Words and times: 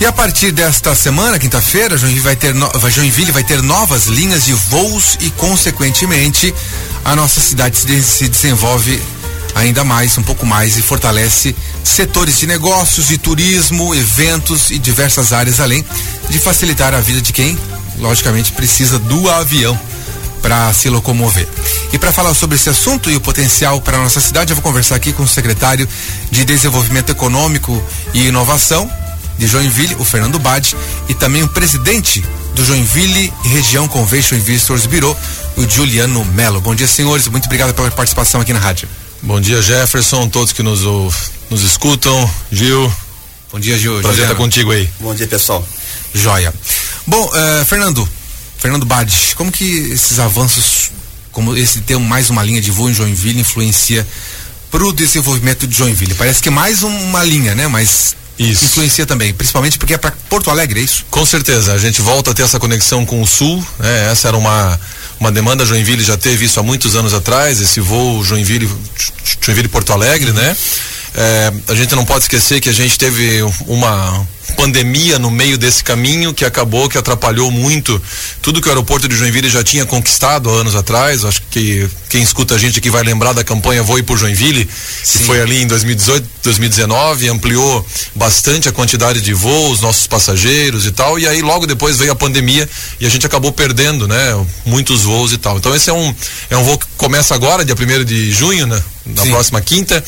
E 0.00 0.06
a 0.06 0.12
partir 0.12 0.50
desta 0.50 0.94
semana, 0.94 1.38
quinta-feira, 1.38 1.96
Joinville 1.96 2.20
vai 2.20 2.36
ter 2.36 2.52
no, 2.52 2.68
Joinville 2.90 3.30
vai 3.30 3.44
ter 3.44 3.62
novas 3.62 4.06
linhas 4.06 4.44
de 4.44 4.52
voos 4.52 5.16
e, 5.20 5.30
consequentemente, 5.30 6.52
a 7.04 7.14
nossa 7.14 7.40
cidade 7.40 7.76
se, 7.76 8.02
se 8.02 8.28
desenvolve 8.28 9.00
ainda 9.54 9.84
mais, 9.84 10.18
um 10.18 10.22
pouco 10.22 10.44
mais 10.44 10.76
e 10.76 10.82
fortalece 10.82 11.54
setores 11.84 12.38
de 12.38 12.46
negócios, 12.46 13.06
de 13.06 13.18
turismo, 13.18 13.94
eventos 13.94 14.70
e 14.70 14.78
diversas 14.78 15.32
áreas, 15.32 15.60
além 15.60 15.84
de 16.28 16.38
facilitar 16.38 16.92
a 16.92 17.00
vida 17.00 17.20
de 17.20 17.32
quem, 17.32 17.56
logicamente, 17.98 18.52
precisa 18.52 18.98
do 18.98 19.30
avião 19.30 19.78
para 20.42 20.72
se 20.74 20.90
locomover. 20.90 21.48
E 21.92 21.98
para 21.98 22.12
falar 22.12 22.34
sobre 22.34 22.56
esse 22.56 22.68
assunto 22.68 23.08
e 23.08 23.16
o 23.16 23.20
potencial 23.20 23.80
para 23.80 23.96
nossa 23.96 24.20
cidade, 24.20 24.50
eu 24.50 24.56
vou 24.56 24.62
conversar 24.62 24.96
aqui 24.96 25.12
com 25.12 25.22
o 25.22 25.28
secretário 25.28 25.88
de 26.30 26.44
Desenvolvimento 26.44 27.10
Econômico 27.10 27.82
e 28.12 28.26
Inovação 28.26 28.90
de 29.38 29.46
Joinville, 29.46 29.96
o 29.98 30.04
Fernando 30.04 30.38
Bade, 30.38 30.76
e 31.08 31.14
também 31.14 31.42
o 31.42 31.48
presidente 31.48 32.24
do 32.54 32.64
Joinville 32.64 33.32
Região 33.44 33.88
Convention 33.88 34.36
Investors 34.36 34.86
Bureau, 34.86 35.16
o 35.56 35.68
Juliano 35.68 36.24
Melo. 36.24 36.60
Bom 36.60 36.74
dia, 36.74 36.86
senhores. 36.86 37.26
Muito 37.28 37.46
obrigado 37.46 37.74
pela 37.74 37.90
participação 37.90 38.40
aqui 38.40 38.52
na 38.52 38.58
rádio. 38.58 38.88
Bom 39.22 39.40
dia, 39.40 39.60
Jefferson, 39.60 40.28
todos 40.28 40.52
que 40.52 40.62
nos, 40.62 40.82
nos 41.50 41.62
escutam. 41.62 42.30
Gil. 42.52 42.92
Bom 43.50 43.58
dia, 43.58 43.78
Gil. 43.78 44.00
Prazer 44.00 44.24
estar 44.24 44.34
contigo 44.34 44.70
aí. 44.70 44.88
Bom 45.00 45.14
dia, 45.14 45.26
pessoal. 45.26 45.66
Joia. 46.14 46.52
Bom, 47.06 47.24
uh, 47.26 47.64
Fernando, 47.64 48.08
Fernando 48.58 48.86
Bade, 48.86 49.34
como 49.36 49.50
que 49.50 49.64
esses 49.92 50.18
avanços, 50.18 50.90
como 51.32 51.56
esse 51.56 51.80
ter 51.80 51.98
mais 51.98 52.30
uma 52.30 52.42
linha 52.42 52.60
de 52.60 52.70
voo 52.70 52.88
em 52.88 52.94
Joinville 52.94 53.40
influencia 53.40 54.06
para 54.70 54.84
o 54.84 54.92
desenvolvimento 54.92 55.66
de 55.66 55.76
Joinville? 55.76 56.14
Parece 56.14 56.42
que 56.42 56.48
é 56.48 56.52
mais 56.52 56.82
uma 56.82 57.22
linha, 57.24 57.54
né? 57.54 57.66
Mas 57.66 58.16
isso. 58.38 58.64
influencia 58.64 59.06
também, 59.06 59.32
principalmente 59.32 59.78
porque 59.78 59.94
é 59.94 59.98
para 59.98 60.12
Porto 60.28 60.50
Alegre, 60.50 60.80
é 60.80 60.82
isso? 60.82 61.04
Com 61.10 61.24
certeza, 61.24 61.72
a 61.72 61.78
gente 61.78 62.02
volta 62.02 62.30
a 62.30 62.34
ter 62.34 62.42
essa 62.42 62.58
conexão 62.58 63.04
com 63.06 63.22
o 63.22 63.26
Sul, 63.26 63.64
né? 63.78 64.10
Essa 64.10 64.28
era 64.28 64.36
uma 64.36 64.78
uma 65.20 65.30
demanda 65.30 65.64
Joinville 65.64 66.02
já 66.02 66.16
teve 66.16 66.44
isso 66.44 66.58
há 66.58 66.62
muitos 66.62 66.96
anos 66.96 67.14
atrás, 67.14 67.60
esse 67.60 67.80
voo 67.80 68.24
Joinville 68.24 68.68
Joinville 69.40 69.68
Porto 69.68 69.92
Alegre, 69.92 70.32
né? 70.32 70.56
É, 71.14 71.52
a 71.68 71.74
gente 71.74 71.94
não 71.94 72.04
pode 72.04 72.24
esquecer 72.24 72.60
que 72.60 72.68
a 72.68 72.72
gente 72.72 72.98
teve 72.98 73.40
uma 73.66 74.26
pandemia 74.52 75.18
no 75.18 75.30
meio 75.30 75.56
desse 75.56 75.82
caminho 75.82 76.34
que 76.34 76.44
acabou 76.44 76.88
que 76.88 76.98
atrapalhou 76.98 77.50
muito 77.50 78.00
tudo 78.42 78.60
que 78.60 78.68
o 78.68 78.70
aeroporto 78.70 79.08
de 79.08 79.16
Joinville 79.16 79.48
já 79.48 79.64
tinha 79.64 79.86
conquistado 79.86 80.50
há 80.50 80.60
anos 80.60 80.74
atrás. 80.74 81.24
Acho 81.24 81.42
que 81.50 81.88
quem 82.08 82.22
escuta 82.22 82.54
a 82.54 82.58
gente 82.58 82.78
aqui 82.78 82.90
vai 82.90 83.02
lembrar 83.02 83.32
da 83.32 83.42
campanha 83.42 83.82
Voe 83.82 84.02
por 84.02 84.18
Joinville, 84.18 84.68
Sim. 85.02 85.18
que 85.18 85.24
foi 85.24 85.40
ali 85.40 85.62
em 85.62 85.66
2018, 85.66 86.28
2019, 86.42 87.28
ampliou 87.28 87.84
bastante 88.14 88.68
a 88.68 88.72
quantidade 88.72 89.20
de 89.20 89.32
voos, 89.32 89.80
nossos 89.80 90.06
passageiros 90.06 90.86
e 90.86 90.92
tal. 90.92 91.18
E 91.18 91.26
aí 91.26 91.42
logo 91.42 91.66
depois 91.66 91.96
veio 91.96 92.12
a 92.12 92.16
pandemia 92.16 92.68
e 93.00 93.06
a 93.06 93.08
gente 93.08 93.26
acabou 93.26 93.50
perdendo, 93.50 94.06
né, 94.06 94.46
muitos 94.64 95.02
voos 95.02 95.32
e 95.32 95.38
tal. 95.38 95.56
Então 95.56 95.74
esse 95.74 95.90
é 95.90 95.92
um 95.92 96.14
é 96.50 96.56
um 96.56 96.62
voo 96.64 96.78
que 96.78 96.86
começa 96.96 97.34
agora, 97.34 97.64
dia 97.64 97.74
1 97.74 98.04
de 98.04 98.32
junho, 98.32 98.66
né, 98.66 98.80
na 99.06 99.22
Sim. 99.22 99.30
próxima 99.30 99.60
quinta. 99.60 100.02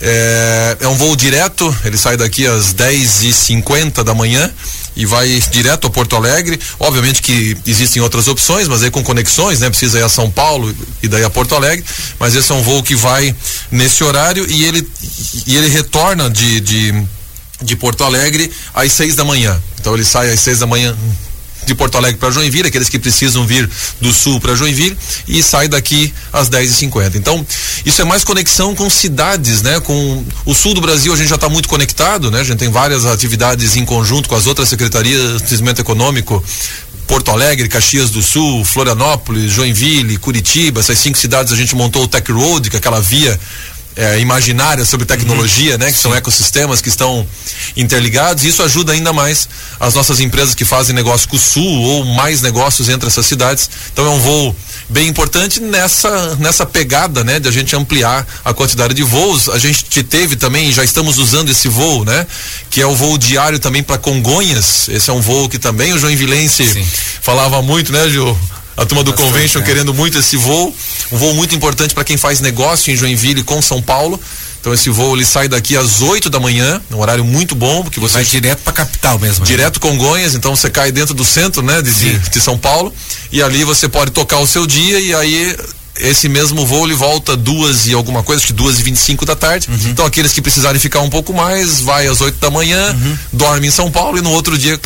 É, 0.00 0.76
é 0.80 0.88
um 0.88 0.94
voo 0.96 1.16
direto, 1.16 1.74
ele 1.84 1.96
sai 1.96 2.16
daqui 2.16 2.46
às 2.46 2.74
10h50 2.74 3.75
da 4.04 4.14
manhã 4.14 4.50
e 4.96 5.04
vai 5.04 5.42
direto 5.50 5.86
a 5.86 5.90
Porto 5.90 6.16
Alegre. 6.16 6.58
Obviamente 6.80 7.20
que 7.20 7.56
existem 7.66 8.00
outras 8.02 8.28
opções, 8.28 8.66
mas 8.66 8.82
aí 8.82 8.90
com 8.90 9.02
conexões, 9.02 9.60
né? 9.60 9.68
Precisa 9.68 9.98
ir 9.98 10.02
a 10.02 10.08
São 10.08 10.30
Paulo 10.30 10.74
e 11.02 11.08
daí 11.08 11.22
a 11.22 11.30
Porto 11.30 11.54
Alegre. 11.54 11.84
Mas 12.18 12.34
esse 12.34 12.50
é 12.50 12.54
um 12.54 12.62
voo 12.62 12.82
que 12.82 12.96
vai 12.96 13.34
nesse 13.70 14.02
horário 14.02 14.46
e 14.50 14.64
ele, 14.64 14.88
e 15.46 15.56
ele 15.56 15.68
retorna 15.68 16.30
de, 16.30 16.60
de, 16.60 17.04
de 17.62 17.76
Porto 17.76 18.04
Alegre 18.04 18.50
às 18.74 18.92
seis 18.92 19.14
da 19.14 19.24
manhã. 19.24 19.60
Então 19.78 19.94
ele 19.94 20.04
sai 20.04 20.32
às 20.32 20.40
seis 20.40 20.58
da 20.58 20.66
manhã 20.66 20.96
de 21.66 21.74
Porto 21.74 21.98
Alegre 21.98 22.18
para 22.18 22.30
Joinville, 22.30 22.68
aqueles 22.68 22.88
que 22.88 22.98
precisam 22.98 23.46
vir 23.46 23.68
do 24.00 24.12
sul 24.12 24.40
para 24.40 24.54
Joinville 24.54 24.96
e 25.26 25.42
sai 25.42 25.68
daqui 25.68 26.12
às 26.32 26.48
10h50. 26.48 27.16
Então, 27.16 27.44
isso 27.84 28.00
é 28.00 28.04
mais 28.04 28.24
conexão 28.24 28.74
com 28.74 28.88
cidades, 28.88 29.62
né? 29.62 29.80
Com 29.80 30.24
o 30.44 30.54
sul 30.54 30.74
do 30.74 30.80
Brasil 30.80 31.12
a 31.12 31.16
gente 31.16 31.28
já 31.28 31.34
está 31.34 31.48
muito 31.48 31.68
conectado, 31.68 32.30
né? 32.30 32.40
A 32.40 32.44
gente 32.44 32.58
tem 32.58 32.70
várias 32.70 33.04
atividades 33.04 33.76
em 33.76 33.84
conjunto 33.84 34.28
com 34.28 34.36
as 34.36 34.46
outras 34.46 34.68
secretarias 34.68 35.42
de 35.42 35.42
desenvolvimento 35.42 35.80
econômico, 35.80 36.42
Porto 37.06 37.30
Alegre, 37.30 37.68
Caxias 37.68 38.10
do 38.10 38.22
Sul, 38.22 38.64
Florianópolis, 38.64 39.52
Joinville, 39.52 40.16
Curitiba, 40.18 40.80
essas 40.80 40.98
cinco 40.98 41.18
cidades 41.18 41.52
a 41.52 41.56
gente 41.56 41.74
montou 41.74 42.02
o 42.02 42.08
Tech 42.08 42.30
Road, 42.30 42.68
que 42.68 42.76
é 42.76 42.78
aquela 42.78 43.00
via 43.00 43.38
é, 43.96 44.20
imaginária 44.20 44.84
sobre 44.84 45.06
tecnologia, 45.06 45.72
uhum. 45.72 45.78
né? 45.78 45.90
Que 45.90 45.98
são 45.98 46.14
ecossistemas 46.14 46.80
que 46.80 46.88
estão 46.88 47.26
interligados. 47.76 48.44
E 48.44 48.48
isso 48.48 48.62
ajuda 48.62 48.92
ainda 48.92 49.12
mais 49.12 49.48
as 49.80 49.94
nossas 49.94 50.20
empresas 50.20 50.54
que 50.54 50.64
fazem 50.64 50.94
negócio 50.94 51.28
com 51.28 51.36
o 51.36 51.38
Sul 51.38 51.64
ou 51.64 52.04
mais 52.04 52.42
negócios 52.42 52.88
entre 52.88 53.08
essas 53.08 53.24
cidades. 53.24 53.68
Então 53.92 54.06
é 54.06 54.10
um 54.10 54.20
voo 54.20 54.54
bem 54.88 55.08
importante 55.08 55.60
nessa 55.60 56.36
nessa 56.36 56.64
pegada, 56.64 57.24
né, 57.24 57.40
de 57.40 57.48
a 57.48 57.52
gente 57.52 57.74
ampliar 57.74 58.26
a 58.44 58.52
quantidade 58.52 58.94
de 58.94 59.02
voos. 59.02 59.48
A 59.48 59.58
gente 59.58 60.02
teve 60.02 60.36
também, 60.36 60.70
já 60.72 60.84
estamos 60.84 61.18
usando 61.18 61.50
esse 61.50 61.68
voo, 61.68 62.04
né, 62.04 62.26
que 62.70 62.80
é 62.80 62.86
o 62.86 62.94
voo 62.94 63.16
diário 63.16 63.58
também 63.58 63.82
para 63.82 63.98
Congonhas. 63.98 64.88
Esse 64.88 65.10
é 65.10 65.12
um 65.12 65.20
voo 65.20 65.48
que 65.48 65.58
também 65.58 65.92
o 65.92 65.98
João 65.98 66.14
Vilense 66.14 66.64
falava 67.22 67.62
muito, 67.62 67.92
né, 67.92 68.08
Gil? 68.08 68.38
A 68.76 68.84
turma 68.84 69.02
do 69.02 69.10
Bastante, 69.10 69.32
Convention 69.32 69.60
é. 69.60 69.64
querendo 69.64 69.94
muito 69.94 70.18
esse 70.18 70.36
voo, 70.36 70.74
um 71.10 71.16
voo 71.16 71.34
muito 71.34 71.54
importante 71.54 71.94
para 71.94 72.04
quem 72.04 72.16
faz 72.16 72.40
negócio 72.40 72.92
em 72.92 72.96
Joinville 72.96 73.42
com 73.42 73.60
São 73.62 73.80
Paulo. 73.80 74.20
Então 74.60 74.74
esse 74.74 74.90
voo 74.90 75.14
ele 75.14 75.24
sai 75.24 75.46
daqui 75.48 75.76
às 75.76 76.02
8 76.02 76.28
da 76.28 76.40
manhã, 76.40 76.82
um 76.90 76.98
horário 76.98 77.24
muito 77.24 77.54
bom, 77.54 77.84
porque 77.84 78.00
você 78.00 78.14
vai 78.14 78.24
direto 78.24 78.62
para 78.64 78.72
capital 78.72 79.16
mesmo. 79.18 79.40
Né? 79.40 79.46
Direto 79.46 79.78
Congonhas, 79.78 80.34
então 80.34 80.56
você 80.56 80.68
cai 80.68 80.90
dentro 80.90 81.14
do 81.14 81.24
centro, 81.24 81.62
né, 81.62 81.80
de, 81.80 81.92
de, 81.92 82.18
de, 82.18 82.40
São 82.40 82.58
Paulo, 82.58 82.92
e 83.30 83.40
ali 83.40 83.62
você 83.62 83.88
pode 83.88 84.10
tocar 84.10 84.38
o 84.38 84.46
seu 84.46 84.66
dia 84.66 84.98
e 84.98 85.14
aí 85.14 85.56
esse 86.00 86.28
mesmo 86.28 86.66
voo 86.66 86.84
ele 86.84 86.94
volta 86.94 87.36
duas 87.36 87.86
e 87.86 87.94
alguma 87.94 88.22
coisa, 88.22 88.40
acho 88.40 88.48
que 88.48 88.52
duas 88.52 88.80
e 88.80 88.82
vinte 88.82 88.96
e 88.96 88.98
cinco 88.98 89.24
da 89.24 89.36
tarde. 89.36 89.68
Uhum. 89.70 89.90
Então 89.90 90.04
aqueles 90.04 90.32
que 90.32 90.42
precisarem 90.42 90.80
ficar 90.80 91.00
um 91.00 91.08
pouco 91.08 91.32
mais, 91.32 91.80
vai 91.80 92.08
às 92.08 92.20
8 92.20 92.38
da 92.38 92.50
manhã, 92.50 92.92
uhum. 92.92 93.18
dorme 93.32 93.68
em 93.68 93.70
São 93.70 93.90
Paulo 93.90 94.18
e 94.18 94.20
no 94.20 94.30
outro 94.32 94.58
dia 94.58 94.78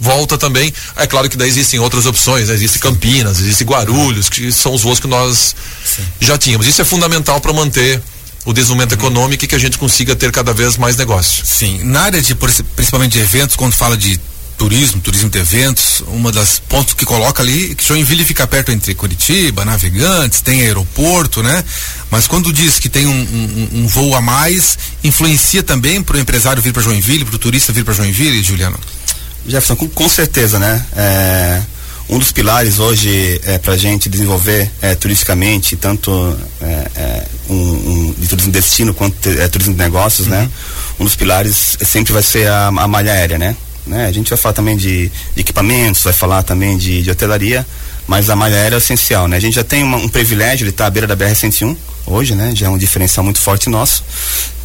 volta 0.00 0.38
também. 0.38 0.72
É 0.96 1.06
claro 1.06 1.28
que 1.28 1.36
daí 1.36 1.48
existem 1.48 1.78
outras 1.78 2.06
opções, 2.06 2.48
né? 2.48 2.54
existe 2.54 2.78
Campinas, 2.78 3.38
existe 3.38 3.64
Guarulhos, 3.64 4.28
que 4.28 4.50
são 4.50 4.72
os 4.72 4.82
voos 4.82 4.98
que 4.98 5.06
nós 5.06 5.54
Sim. 5.84 6.02
já 6.20 6.38
tínhamos. 6.38 6.66
Isso 6.66 6.80
é 6.80 6.84
fundamental 6.84 7.40
para 7.40 7.52
manter 7.52 8.02
o 8.44 8.52
desenvolvimento 8.52 8.92
uhum. 8.92 8.98
econômico 8.98 9.44
e 9.44 9.46
que 9.48 9.54
a 9.54 9.58
gente 9.58 9.76
consiga 9.76 10.16
ter 10.16 10.32
cada 10.32 10.52
vez 10.54 10.78
mais 10.78 10.96
negócios. 10.96 11.46
Sim, 11.46 11.84
na 11.84 12.00
área 12.00 12.22
de 12.22 12.34
principalmente 12.34 13.12
de 13.12 13.20
eventos, 13.20 13.54
quando 13.54 13.74
fala 13.74 13.96
de 13.96 14.18
turismo, 14.56 15.00
turismo 15.00 15.30
de 15.30 15.38
eventos, 15.38 16.02
uma 16.08 16.30
das 16.30 16.58
pontos 16.58 16.92
que 16.92 17.06
coloca 17.06 17.42
ali 17.42 17.74
que 17.74 17.82
Joinville 17.82 18.24
fica 18.24 18.46
perto 18.46 18.70
entre 18.70 18.94
Curitiba, 18.94 19.64
Navegantes, 19.64 20.42
tem 20.42 20.60
aeroporto, 20.60 21.42
né? 21.42 21.64
Mas 22.10 22.26
quando 22.26 22.52
diz 22.52 22.78
que 22.78 22.90
tem 22.90 23.06
um, 23.06 23.10
um, 23.10 23.68
um 23.80 23.86
voo 23.86 24.14
a 24.14 24.20
mais, 24.20 24.78
influencia 25.02 25.62
também 25.62 26.02
para 26.02 26.16
o 26.16 26.20
empresário 26.20 26.62
vir 26.62 26.74
para 26.74 26.82
Joinville, 26.82 27.24
para 27.24 27.36
o 27.36 27.38
turista 27.38 27.72
vir 27.72 27.84
para 27.84 27.94
Joinville, 27.94 28.42
Juliano? 28.42 28.78
Jefferson, 29.46 29.76
com, 29.76 29.88
com 29.88 30.08
certeza, 30.08 30.58
né? 30.58 30.84
É, 30.96 31.62
um 32.08 32.18
dos 32.18 32.32
pilares 32.32 32.80
hoje 32.80 33.40
é, 33.44 33.56
para 33.58 33.74
a 33.74 33.76
gente 33.76 34.08
desenvolver 34.08 34.68
é, 34.82 34.94
turisticamente, 34.96 35.76
tanto 35.76 36.36
é, 36.60 36.66
é, 36.96 37.26
um, 37.48 37.54
um, 37.54 38.14
de 38.18 38.28
turismo 38.28 38.50
de 38.50 38.58
destino 38.58 38.92
quanto 38.92 39.28
é, 39.28 39.46
turismo 39.46 39.74
de 39.74 39.78
negócios, 39.78 40.26
né? 40.26 40.38
uhum. 40.38 40.44
né? 40.44 40.50
Um 40.98 41.04
dos 41.04 41.14
pilares 41.14 41.78
sempre 41.80 42.12
vai 42.12 42.22
ser 42.22 42.48
a, 42.48 42.66
a 42.66 42.88
malha 42.88 43.12
aérea, 43.12 43.38
né? 43.38 43.56
né? 43.86 44.06
A 44.06 44.12
gente 44.12 44.28
vai 44.28 44.36
falar 44.36 44.52
também 44.54 44.76
de, 44.76 45.08
de 45.34 45.40
equipamentos, 45.40 46.02
vai 46.02 46.12
falar 46.12 46.42
também 46.42 46.76
de, 46.76 47.02
de, 47.02 47.10
hotelaria, 47.10 47.64
mas 48.06 48.28
a 48.28 48.34
malha 48.34 48.56
aérea 48.56 48.76
é 48.76 48.78
essencial, 48.78 49.28
né? 49.28 49.36
A 49.36 49.40
gente 49.40 49.54
já 49.54 49.64
tem 49.64 49.84
uma, 49.84 49.96
um 49.96 50.08
privilégio 50.08 50.64
de 50.66 50.70
estar 50.70 50.86
à 50.86 50.90
beira 50.90 51.06
da 51.06 51.16
BR-101 51.16 51.76
hoje, 52.06 52.34
né? 52.34 52.52
Já 52.54 52.66
é 52.66 52.68
um 52.68 52.78
diferencial 52.78 53.24
muito 53.24 53.40
forte 53.40 53.68
nosso 53.68 54.02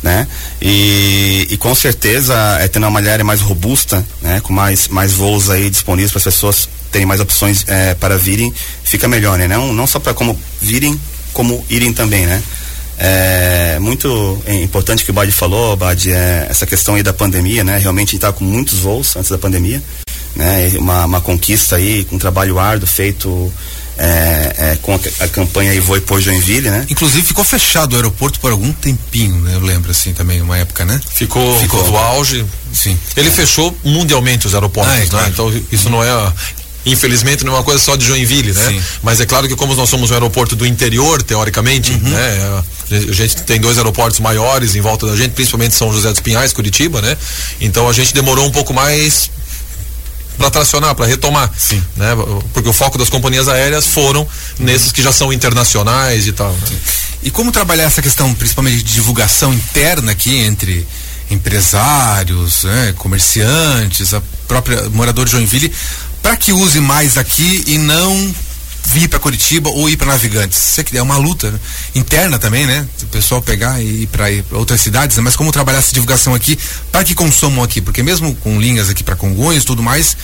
né? 0.05 0.27
E, 0.61 1.47
e 1.49 1.57
com 1.57 1.73
certeza 1.73 2.35
é 2.61 2.67
tendo 2.67 2.83
uma 2.83 3.01
malha 3.01 3.23
mais 3.23 3.41
robusta, 3.41 4.05
né? 4.21 4.39
Com 4.39 4.53
mais, 4.53 4.87
mais 4.87 5.13
voos 5.13 5.49
aí 5.49 5.67
disponíveis 5.67 6.11
para 6.11 6.19
as 6.19 6.23
pessoas 6.23 6.69
terem 6.91 7.07
mais 7.07 7.19
opções 7.19 7.65
é, 7.67 7.95
para 7.95 8.15
virem, 8.15 8.53
fica 8.83 9.07
melhor, 9.07 9.35
né? 9.39 9.47
Não, 9.47 9.73
não 9.73 9.87
só 9.87 9.99
para 9.99 10.13
como 10.13 10.39
virem, 10.61 10.97
como 11.33 11.65
irem 11.71 11.91
também, 11.91 12.27
né? 12.27 12.41
É 12.99 13.79
muito 13.79 14.41
importante 14.47 15.03
que 15.03 15.09
o 15.09 15.13
Bad 15.13 15.29
falou, 15.31 15.75
Bad, 15.75 16.09
é 16.09 16.47
essa 16.49 16.67
questão 16.67 16.93
aí 16.93 17.01
da 17.01 17.11
pandemia, 17.11 17.63
né? 17.63 17.79
Realmente 17.79 18.09
a 18.09 18.11
gente 18.11 18.21
tá 18.21 18.31
com 18.31 18.45
muitos 18.45 18.77
voos 18.77 19.15
antes 19.15 19.31
da 19.31 19.39
pandemia, 19.39 19.81
né? 20.35 20.71
Uma, 20.77 21.05
uma 21.05 21.19
conquista 21.19 21.77
aí, 21.77 22.05
com 22.05 22.15
um 22.15 22.19
trabalho 22.19 22.59
árduo 22.59 22.87
feito 22.87 23.51
é, 23.97 24.55
é, 24.57 24.77
com 24.81 24.93
a, 24.93 24.99
a, 25.23 25.27
campanha 25.27 25.79
Voe 25.81 26.01
por 26.01 26.19
Joinville, 26.19 26.69
né? 26.69 26.85
Inclusive 26.89 27.25
ficou 27.25 27.43
fechado 27.43 27.93
o 27.93 27.95
aeroporto 27.95 28.39
por 28.39 28.51
algum 28.51 28.71
tempinho, 28.73 29.39
né? 29.41 29.55
Eu 29.55 29.61
lembro 29.61 29.91
assim 29.91 30.13
também, 30.13 30.41
uma 30.41 30.57
época, 30.57 30.83
né? 30.83 30.99
Ficou, 31.13 31.59
ficou 31.59 31.83
do 31.83 31.95
auge. 31.97 32.45
Sim. 32.73 32.97
Ele 33.15 33.29
é. 33.29 33.31
fechou 33.31 33.75
mundialmente 33.83 34.47
os 34.47 34.53
aeroportos, 34.53 34.93
ah, 34.93 34.97
é, 34.97 34.99
né? 35.01 35.07
Claro. 35.09 35.29
Então 35.29 35.63
isso 35.71 35.89
não 35.89 36.03
é 36.03 36.33
Infelizmente 36.85 37.43
não 37.43 37.53
é 37.53 37.55
uma 37.55 37.63
coisa 37.63 37.83
só 37.83 37.95
de 37.95 38.05
Joinville, 38.05 38.53
né? 38.53 38.67
Sim. 38.67 38.81
Mas 39.01 39.19
é 39.19 39.25
claro 39.25 39.47
que 39.47 39.55
como 39.55 39.73
nós 39.73 39.89
somos 39.89 40.11
um 40.11 40.13
aeroporto 40.13 40.55
do 40.55 40.67
interior, 40.67 41.23
teoricamente, 41.23 41.91
uhum. 41.91 42.09
né? 42.09 42.63
A 43.09 43.11
gente 43.11 43.37
tem 43.37 43.59
dois 43.59 43.79
aeroportos 43.79 44.19
maiores 44.19 44.75
em 44.75 44.81
volta 44.81 45.07
da 45.07 45.15
gente, 45.15 45.31
principalmente 45.31 45.73
São 45.73 45.91
José 45.91 46.11
dos 46.11 46.19
Pinhais, 46.19 46.53
Curitiba, 46.53 47.01
né? 47.01 47.17
Então 47.59 47.89
a 47.89 47.93
gente 47.93 48.13
demorou 48.13 48.45
um 48.45 48.51
pouco 48.51 48.71
mais 48.71 49.31
para 50.45 50.51
tracionar, 50.51 50.93
para 50.93 51.05
retomar, 51.07 51.51
Sim. 51.57 51.83
né? 51.95 52.09
Porque 52.53 52.69
o 52.69 52.73
foco 52.73 52.97
das 52.97 53.09
companhias 53.09 53.47
aéreas 53.47 53.87
foram 53.87 54.27
nesses 54.59 54.91
que 54.91 55.01
já 55.01 55.11
são 55.11 55.33
internacionais 55.33 56.27
e 56.27 56.31
tal. 56.31 56.51
Né? 56.51 56.77
E 57.23 57.31
como 57.31 57.51
trabalhar 57.51 57.85
essa 57.85 58.01
questão, 58.01 58.31
principalmente 58.35 58.83
de 58.83 58.93
divulgação 58.93 59.51
interna 59.51 60.11
aqui 60.11 60.35
entre 60.35 60.87
empresários, 61.31 62.63
né, 62.63 62.93
comerciantes, 62.97 64.13
a 64.13 64.21
própria 64.47 64.87
morador 64.91 65.25
de 65.25 65.31
Joinville, 65.31 65.71
para 66.21 66.37
que 66.37 66.53
use 66.53 66.79
mais 66.79 67.17
aqui 67.17 67.63
e 67.65 67.79
não 67.79 68.35
vir 68.85 69.07
para 69.07 69.19
Curitiba 69.19 69.69
ou 69.69 69.89
ir 69.89 69.97
para 69.97 70.07
Navegantes. 70.07 70.57
Isso 70.57 70.83
é 70.95 71.01
uma 71.01 71.17
luta 71.17 71.51
né? 71.51 71.59
interna 71.95 72.37
também, 72.37 72.65
né? 72.65 72.87
O 73.03 73.07
pessoal 73.07 73.41
pegar 73.41 73.81
e 73.81 74.03
ir 74.03 74.07
para 74.07 74.57
outras 74.57 74.81
cidades, 74.81 75.17
né? 75.17 75.23
mas 75.23 75.35
como 75.35 75.51
trabalhar 75.51 75.79
essa 75.79 75.93
divulgação 75.93 76.33
aqui 76.35 76.57
para 76.91 77.03
que 77.03 77.15
consumam 77.15 77.63
aqui, 77.63 77.81
porque 77.81 78.03
mesmo 78.03 78.35
com 78.35 78.59
linhas 78.59 78.89
aqui 78.89 79.03
para 79.03 79.15
Congonhas 79.15 79.63
e 79.63 79.65
tudo 79.65 79.81
mais, 79.81 80.15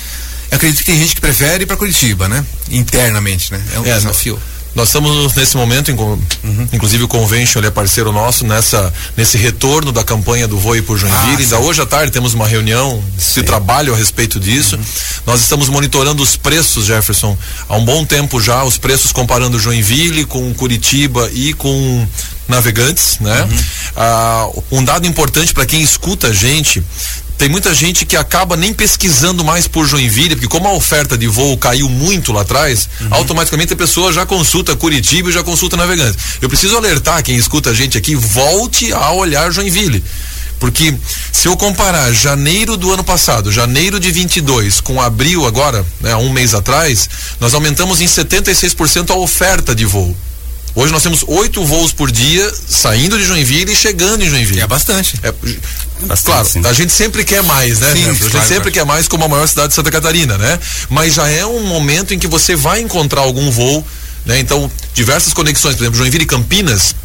eu 0.50 0.58
acredito 0.58 0.80
que 0.80 0.86
tem 0.86 0.98
gente 0.98 1.16
que 1.16 1.22
prefere 1.22 1.64
ir 1.64 1.68
para 1.68 1.78
Curitiba, 1.78 2.28
né? 2.28 2.46
Internamente, 2.70 3.52
né? 3.52 3.62
É 3.74 3.80
um 3.80 3.86
é, 3.86 3.96
desafio. 3.96 4.40
Nós 4.74 4.88
estamos 4.88 5.36
nesse 5.36 5.58
momento, 5.58 5.92
uhum. 5.92 6.68
inclusive 6.72 7.04
o 7.04 7.08
Convention 7.08 7.62
é 7.62 7.70
parceiro 7.70 8.12
nosso 8.12 8.46
nessa, 8.46 8.94
nesse 9.18 9.38
retorno 9.38 9.92
da 9.92 10.04
campanha 10.04 10.48
do 10.48 10.58
Voe 10.58 10.82
por 10.82 10.98
Joinville. 10.98 11.36
Ah, 11.36 11.40
Ainda 11.40 11.60
hoje 11.60 11.82
à 11.82 11.86
tarde 11.86 12.12
temos 12.12 12.34
uma 12.34 12.48
reunião 12.48 13.04
de 13.18 13.44
trabalho 13.44 13.94
a 13.94 13.98
respeito 13.98 14.40
disso. 14.40 14.78
Uhum. 14.78 14.84
Nós 15.26 15.42
estamos 15.42 15.68
monitorando 15.68 16.24
os 16.24 16.38
preços, 16.38 16.86
Jefferson, 16.86 17.38
há 17.68 17.76
um 17.76 17.84
bom 17.84 18.06
tempo 18.06 18.40
já, 18.40 18.64
os 18.64 18.78
preços 18.78 19.12
comparando 19.12 19.60
Joinville 19.60 20.24
com 20.26 20.54
Curitiba 20.54 21.30
e 21.34 21.54
com 21.54 22.08
navegantes, 22.48 23.18
né? 23.20 23.44
Uhum. 23.44 23.58
Ah, 23.96 24.50
um 24.72 24.84
dado 24.84 25.08
importante 25.08 25.54
para 25.54 25.66
quem 25.66 25.82
escuta 25.82 26.28
a 26.28 26.34
gente, 26.34 26.84
tem 27.38 27.50
muita 27.50 27.74
gente 27.74 28.06
que 28.06 28.16
acaba 28.16 28.56
nem 28.56 28.74
pesquisando 28.74 29.44
mais 29.44 29.68
por 29.68 29.86
Joinville, 29.86 30.36
porque 30.36 30.48
como 30.48 30.68
a 30.68 30.74
oferta 30.74 31.18
de 31.18 31.28
voo 31.28 31.58
caiu 31.58 31.90
muito 31.90 32.32
lá 32.32 32.42
atrás, 32.42 32.88
uhum. 33.00 33.08
automaticamente 33.12 33.74
a 33.74 33.76
pessoa 33.76 34.14
já 34.14 34.26
consulta 34.26 34.76
Curitiba 34.76 35.30
e 35.30 35.34
já 35.34 35.44
consulta 35.44 35.76
Navegante. 35.76 36.18
Eu 36.42 36.48
preciso 36.48 36.78
alertar 36.78 37.24
quem 37.24 37.36
escuta 37.36 37.72
a 37.72 37.74
gente 37.74 37.98
aqui, 37.98 38.16
volte 38.16 38.94
a 38.94 39.12
olhar 39.12 39.52
Joinville. 39.52 40.04
Porque 40.62 40.94
se 41.32 41.48
eu 41.48 41.58
comparar 41.58 42.14
janeiro 42.14 42.78
do 42.78 42.94
ano 42.94 43.04
passado, 43.04 43.52
janeiro 43.52 44.00
de 44.00 44.12
22, 44.12 44.80
com 44.80 45.02
abril 45.02 45.48
agora, 45.48 45.84
né, 46.00 46.16
um 46.16 46.32
mês 46.32 46.54
atrás, 46.54 47.10
nós 47.40 47.56
aumentamos 47.56 48.00
em 48.00 48.06
76% 48.06 49.10
a 49.10 49.16
oferta 49.16 49.74
de 49.74 49.86
voo. 49.86 50.16
Hoje 50.74 50.94
nós 50.94 51.04
temos 51.04 51.24
oito 51.28 51.66
voos 51.66 51.92
por 51.92 52.10
dia 52.10 52.50
saindo 52.68 53.18
de 53.18 53.26
Joinville 53.26 53.74
e 53.74 53.76
chegando 53.76 54.24
em 54.24 54.30
Joinville. 54.30 54.62
É 54.62 54.68
bastante. 54.68 55.20
É, 55.22 55.32
bastante 56.06 56.24
claro, 56.24 56.48
sim. 56.48 56.62
a 56.66 56.74
gente 56.74 56.94
sempre 56.94 57.26
quer 57.26 57.44
mais, 57.44 57.80
né? 57.80 57.92
Sim, 57.92 58.10
a 58.10 58.14
gente 58.14 58.30
claro, 58.30 58.48
sempre 58.48 58.56
claro. 58.56 58.72
quer 58.72 58.86
mais 58.86 59.08
como 59.08 59.26
a 59.26 59.28
maior 59.28 59.48
cidade 59.48 59.70
de 59.70 59.74
Santa 59.74 59.92
Catarina, 59.92 60.38
né? 60.38 60.58
Mas 60.90 61.14
já 61.14 61.28
é 61.28 61.46
um 61.46 61.64
momento 61.66 62.14
em 62.14 62.20
que 62.20 62.28
você 62.28 62.56
vai 62.56 62.80
encontrar 62.80 63.22
algum 63.22 63.52
voo, 63.52 63.86
né? 64.26 64.40
Então, 64.40 64.72
diversas 64.94 65.34
conexões, 65.34 65.76
por 65.76 65.84
exemplo, 65.84 65.98
Joinville 65.98 66.24
e 66.24 66.28
Campinas 66.28 66.96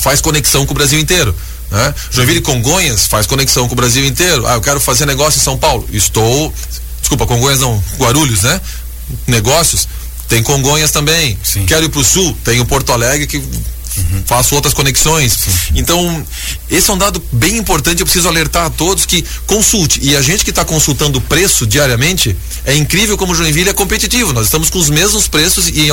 faz 0.00 0.20
conexão 0.20 0.64
com 0.64 0.72
o 0.72 0.74
Brasil 0.74 0.98
inteiro. 1.00 1.34
Né? 1.70 1.94
Joinville 2.10 2.38
e 2.38 2.42
Congonhas 2.42 3.06
faz 3.06 3.26
conexão 3.26 3.66
com 3.66 3.74
o 3.74 3.76
Brasil 3.76 4.04
inteiro. 4.04 4.46
Ah, 4.46 4.54
eu 4.54 4.60
quero 4.60 4.80
fazer 4.80 5.06
negócio 5.06 5.38
em 5.38 5.42
São 5.42 5.58
Paulo. 5.58 5.86
Estou. 5.92 6.52
Desculpa, 7.00 7.26
Congonhas 7.26 7.60
não, 7.60 7.82
Guarulhos, 7.98 8.42
né? 8.42 8.60
Negócios 9.26 9.88
tem 10.28 10.42
Congonhas 10.42 10.90
também. 10.90 11.38
Sim. 11.42 11.64
Quero 11.66 11.84
ir 11.86 11.88
para 11.88 12.00
o 12.00 12.04
sul, 12.04 12.36
tem 12.44 12.60
o 12.60 12.66
Porto 12.66 12.92
Alegre 12.92 13.26
que 13.26 13.42
Uhum. 13.98 14.22
faço 14.24 14.54
outras 14.54 14.72
conexões. 14.74 15.32
Sim. 15.32 15.50
Então, 15.74 16.24
esse 16.70 16.88
é 16.88 16.92
um 16.92 16.98
dado 16.98 17.22
bem 17.32 17.56
importante. 17.56 18.00
Eu 18.00 18.06
preciso 18.06 18.28
alertar 18.28 18.66
a 18.66 18.70
todos 18.70 19.04
que 19.04 19.24
consulte. 19.46 19.98
E 20.02 20.16
a 20.16 20.22
gente 20.22 20.44
que 20.44 20.50
está 20.50 20.64
consultando 20.64 21.18
o 21.18 21.20
preço 21.20 21.66
diariamente, 21.66 22.36
é 22.64 22.76
incrível 22.76 23.16
como 23.16 23.34
Joinville 23.34 23.70
é 23.70 23.72
competitivo. 23.72 24.32
Nós 24.32 24.44
estamos 24.44 24.70
com 24.70 24.78
os 24.78 24.88
mesmos 24.88 25.26
preços 25.26 25.68
e, 25.68 25.88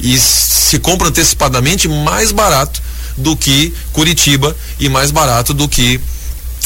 e 0.00 0.18
se 0.18 0.78
compra 0.78 1.08
antecipadamente 1.08 1.86
mais 1.86 2.32
barato 2.32 2.82
do 3.16 3.36
que 3.36 3.72
Curitiba 3.92 4.56
e 4.80 4.88
mais 4.88 5.10
barato 5.10 5.54
do 5.54 5.68
que 5.68 6.00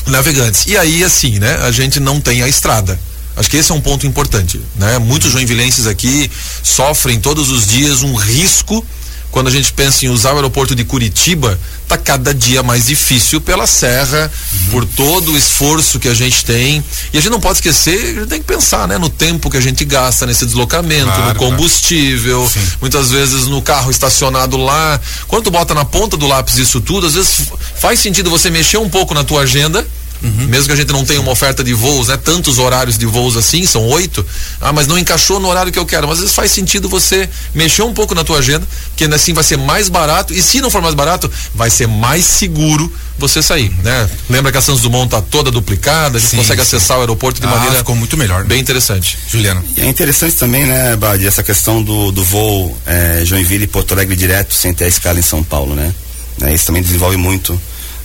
Navegantes. 0.06 0.66
E 0.66 0.76
aí, 0.76 1.04
assim, 1.04 1.38
né? 1.38 1.56
A 1.62 1.70
gente 1.70 2.00
não 2.00 2.20
tem 2.20 2.43
a 2.43 2.49
estrada. 2.49 2.99
Acho 3.37 3.50
que 3.50 3.56
esse 3.56 3.73
é 3.73 3.75
um 3.75 3.81
ponto 3.81 4.06
importante, 4.06 4.61
né? 4.76 4.99
Muitos 4.99 5.32
joinvilenses 5.32 5.87
aqui 5.87 6.31
sofrem 6.62 7.19
todos 7.19 7.50
os 7.50 7.67
dias 7.67 8.02
um 8.02 8.14
risco 8.14 8.84
quando 9.32 9.49
a 9.49 9.50
gente 9.50 9.73
pensa 9.73 10.05
em 10.05 10.11
usar 10.11 10.32
o 10.32 10.37
aeroporto 10.37 10.75
de 10.75 10.84
Curitiba, 10.84 11.58
está 11.82 11.96
cada 11.96 12.34
dia 12.34 12.62
mais 12.62 12.87
difícil 12.87 13.40
pela 13.40 13.67
serra, 13.67 14.31
uhum. 14.52 14.70
por 14.70 14.84
todo 14.84 15.32
o 15.32 15.37
esforço 15.37 15.99
que 15.99 16.06
a 16.06 16.12
gente 16.12 16.44
tem. 16.44 16.84
E 17.14 17.17
a 17.17 17.20
gente 17.20 17.31
não 17.31 17.40
pode 17.40 17.56
esquecer, 17.56 17.99
a 17.99 18.20
gente 18.20 18.26
tem 18.26 18.40
que 18.40 18.46
pensar, 18.46 18.87
né, 18.87 18.99
no 18.99 19.08
tempo 19.08 19.50
que 19.50 19.56
a 19.56 19.61
gente 19.61 19.87
gasta 19.87 20.26
nesse 20.26 20.44
deslocamento, 20.44 21.06
claro, 21.06 21.28
no 21.28 21.35
combustível, 21.35 22.46
claro. 22.52 22.69
muitas 22.82 23.11
vezes 23.11 23.46
no 23.46 23.62
carro 23.62 23.90
estacionado 23.90 24.58
lá. 24.58 25.00
Quando 25.26 25.44
tu 25.44 25.50
bota 25.50 25.73
na 25.73 25.87
ponta 25.87 26.14
do 26.19 26.26
lápis 26.26 26.58
isso 26.58 26.78
tudo, 26.82 27.06
às 27.06 27.14
vezes 27.14 27.49
faz 27.76 28.00
sentido 28.00 28.28
você 28.28 28.50
mexer 28.50 28.76
um 28.76 28.90
pouco 28.90 29.14
na 29.14 29.25
tua 29.25 29.40
agenda 29.40 29.85
Uhum. 30.23 30.47
Mesmo 30.47 30.67
que 30.67 30.73
a 30.73 30.77
gente 30.77 30.93
não 30.93 31.05
tenha 31.05 31.21
uma 31.21 31.33
oferta 31.33 31.65
de 31.65 31.75
voos, 31.75 32.09
né? 32.09 32.17
Tantos 32.17 32.59
horários 32.59 32.97
de 32.97 33.07
voos 33.07 33.37
assim, 33.37 33.67
são 33.67 33.87
oito. 33.89 34.25
Ah, 34.61 34.73
mas 34.73 34.87
não 34.87 34.99
encaixou 34.99 35.41
no 35.41 35.49
horário 35.49 35.73
que 35.73 35.79
eu 35.79 35.87
quero. 35.87 36.07
Mas 36.07 36.19
às 36.19 36.21
vezes 36.21 36.35
faz 36.35 36.51
sentido 36.51 36.89
você 36.89 37.29
mexer 37.55 37.83
um 37.83 37.93
pouco 37.93 38.15
na 38.15 38.23
tua 38.23 38.39
agenda, 38.39 38.67
que 38.97 39.05
assim 39.05 39.33
vai 39.33 39.45
ser 39.45 39.59
mais 39.59 39.89
barato. 39.89 40.33
E 40.33 40.43
se 40.43 40.61
não 40.61 40.71
for 40.71 40.81
mais 40.81 40.95
barato, 40.95 41.31
vai 41.55 41.71
ser 41.71 41.89
mais 41.89 42.25
seguro 42.25 42.93
você 43.19 43.43
sair, 43.43 43.73
né? 43.83 44.09
Lembra 44.29 44.51
que 44.51 44.59
a 44.59 44.61
Santos 44.61 44.83
Dumont 44.83 45.09
tá 45.09 45.21
toda 45.21 45.51
duplicada, 45.51 46.19
a 46.19 46.21
gente 46.21 46.31
sim, 46.31 46.37
consegue 46.37 46.65
sim. 46.65 46.77
acessar 46.77 46.97
o 46.97 47.01
aeroporto 47.01 47.41
de 47.41 47.47
ah, 47.47 47.51
maneira 47.51 47.77
ficou 47.77 47.95
muito 47.95 48.17
melhor, 48.17 48.41
né? 48.41 48.49
bem 48.49 48.61
interessante. 48.61 49.19
Juliano. 49.29 49.63
E 49.77 49.81
é 49.81 49.87
interessante 49.87 50.35
também, 50.37 50.67
né, 50.67 50.97
Badi, 50.97 51.27
essa 51.27 51.43
questão 51.43 51.83
do, 51.83 52.11
do 52.11 52.25
voo 52.25 52.77
é, 52.87 53.23
Joinville 53.25 53.65
e 53.65 53.67
Porto 53.67 53.93
Alegre 53.93 54.17
direto 54.17 54.55
sem 54.55 54.73
ter 54.75 54.85
a 54.85 54.89
escala 54.89 55.19
em 55.19 55.23
São 55.23 55.43
Paulo, 55.43 55.75
né? 55.75 55.95
É, 56.41 56.53
isso 56.53 56.67
também 56.67 56.83
desenvolve 56.83 57.17
muito 57.17 57.61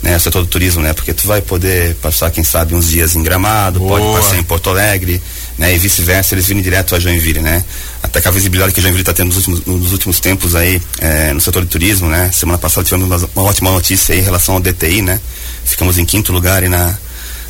né, 0.07 0.15
o 0.15 0.19
setor 0.21 0.41
do 0.41 0.47
turismo, 0.47 0.81
né? 0.81 0.93
Porque 0.93 1.13
tu 1.13 1.27
vai 1.27 1.41
poder 1.41 1.93
passar, 1.95 2.31
quem 2.31 2.41
sabe, 2.41 2.73
uns 2.73 2.87
dias 2.87 3.13
em 3.13 3.21
Gramado, 3.21 3.79
Boa. 3.79 3.99
pode 3.99 4.21
passar 4.21 4.37
em 4.37 4.43
Porto 4.43 4.69
Alegre, 4.69 5.21
né? 5.57 5.75
E 5.75 5.77
vice-versa, 5.77 6.33
eles 6.33 6.47
virem 6.47 6.63
direto 6.63 6.95
a 6.95 6.99
Joinville, 6.99 7.41
né? 7.41 7.61
Até 8.01 8.21
que 8.21 8.27
a 8.29 8.31
visibilidade 8.31 8.73
que 8.73 8.79
a 8.79 8.83
Joinville 8.83 9.01
está 9.01 9.13
tendo 9.13 9.27
nos 9.27 9.35
últimos, 9.35 9.65
nos 9.65 9.91
últimos 9.91 10.21
tempos 10.21 10.55
aí 10.55 10.81
é, 10.99 11.33
no 11.33 11.41
setor 11.41 11.61
de 11.63 11.67
turismo, 11.67 12.07
né? 12.07 12.31
Semana 12.31 12.57
passada 12.57 12.85
tivemos 12.85 13.05
uma, 13.05 13.29
uma, 13.35 13.49
ótima 13.49 13.69
notícia 13.69 14.15
aí 14.15 14.21
em 14.21 14.23
relação 14.23 14.55
ao 14.55 14.61
DTI, 14.61 15.01
né? 15.01 15.19
Ficamos 15.65 15.97
em 15.97 16.05
quinto 16.05 16.31
lugar 16.31 16.63
aí 16.63 16.69
na, 16.69 16.97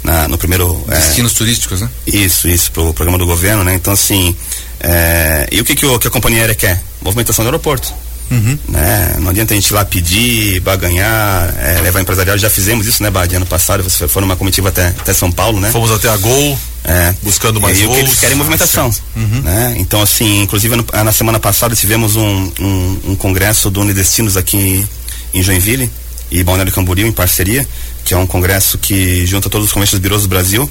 na 0.03 0.27
no 0.27 0.35
primeiro... 0.35 0.83
É, 0.89 0.95
Destinos 0.95 1.33
turísticos, 1.33 1.81
né? 1.81 1.89
Isso, 2.07 2.47
isso, 2.47 2.71
pro 2.71 2.91
programa 2.91 3.19
do 3.19 3.27
governo, 3.27 3.63
né? 3.63 3.75
Então, 3.75 3.93
assim, 3.93 4.35
é, 4.79 5.47
e 5.51 5.61
o 5.61 5.63
que, 5.63 5.75
que, 5.75 5.85
o, 5.85 5.99
que 5.99 6.07
a 6.07 6.11
companhia 6.11 6.39
aérea 6.39 6.55
quer? 6.55 6.81
Movimentação 7.03 7.45
do 7.45 7.49
aeroporto. 7.49 7.93
Uhum. 8.29 8.57
Né? 8.67 9.15
Não 9.19 9.29
adianta 9.29 9.53
a 9.53 9.55
gente 9.55 9.67
ir 9.67 9.73
lá 9.73 9.85
pedir, 9.85 10.59
baganhar, 10.61 11.53
é, 11.59 11.81
levar 11.81 12.01
empresarial. 12.01 12.37
Já 12.37 12.49
fizemos 12.49 12.85
isso, 12.85 13.01
né, 13.01 13.09
Badi? 13.09 13.35
Ano 13.35 13.45
passado, 13.45 13.83
você 13.83 14.07
foi 14.07 14.21
numa 14.21 14.35
comitiva 14.35 14.69
até, 14.69 14.87
até 14.87 15.13
São 15.13 15.31
Paulo, 15.31 15.59
né? 15.59 15.71
Fomos 15.71 15.91
até 15.91 16.09
a 16.09 16.17
Gol, 16.17 16.59
é. 16.83 17.13
buscando 17.23 17.61
mais 17.61 17.79
e 17.79 17.83
voos. 17.85 17.91
o 17.91 17.99
que 17.99 18.05
eles 18.05 18.19
querem 18.19 18.35
é 18.35 18.37
movimentação. 18.37 18.91
Uhum. 19.15 19.41
Né? 19.41 19.75
Então, 19.77 20.01
assim, 20.01 20.41
inclusive 20.41 20.75
no, 20.75 20.85
na 21.03 21.11
semana 21.11 21.39
passada 21.39 21.75
tivemos 21.75 22.15
um, 22.15 22.51
um, 22.59 22.99
um 23.09 23.15
congresso 23.15 23.69
do 23.69 23.81
Unidestinos 23.81 24.35
aqui 24.35 24.85
em 25.33 25.41
Joinville 25.41 25.89
e 26.29 26.43
Balneário 26.43 26.73
Camboriú 26.73 27.07
em 27.07 27.11
parceria, 27.11 27.67
que 28.03 28.13
é 28.13 28.17
um 28.17 28.27
congresso 28.27 28.77
que 28.77 29.25
junta 29.25 29.49
todos 29.49 29.67
os 29.67 29.73
comércios 29.73 29.99
birôs 29.99 30.23
do 30.23 30.27
Brasil. 30.27 30.69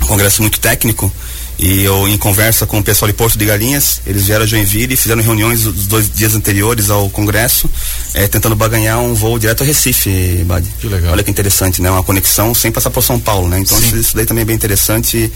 Um 0.00 0.06
congresso 0.06 0.42
muito 0.42 0.60
técnico 0.60 1.12
e 1.58 1.82
eu, 1.82 2.06
em 2.06 2.16
conversa 2.16 2.66
com 2.66 2.78
o 2.78 2.82
pessoal 2.82 3.10
de 3.10 3.16
Porto 3.16 3.36
de 3.36 3.44
Galinhas, 3.44 4.00
eles 4.06 4.26
vieram 4.26 4.44
a 4.44 4.46
Joinville 4.46 4.94
e 4.94 4.96
fizeram 4.96 5.20
reuniões 5.20 5.66
os 5.66 5.88
dois 5.88 6.08
dias 6.08 6.36
anteriores 6.36 6.88
ao 6.88 7.10
congresso, 7.10 7.68
é, 8.14 8.28
tentando 8.28 8.54
baganhar 8.54 9.00
um 9.00 9.12
voo 9.12 9.40
direto 9.40 9.64
a 9.64 9.66
Recife, 9.66 10.44
Badi. 10.46 10.68
Que 10.80 10.86
legal. 10.86 11.12
Olha 11.12 11.24
que 11.24 11.30
interessante, 11.30 11.82
né? 11.82 11.90
Uma 11.90 12.04
conexão 12.04 12.54
sem 12.54 12.70
passar 12.70 12.90
por 12.90 13.02
São 13.02 13.18
Paulo, 13.18 13.48
né? 13.48 13.58
Então 13.58 13.76
Sim. 13.76 13.98
isso 13.98 14.14
daí 14.14 14.24
também 14.24 14.42
é 14.42 14.44
bem 14.44 14.54
interessante 14.54 15.16
e, 15.16 15.32